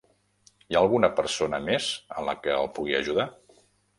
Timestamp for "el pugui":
2.63-2.99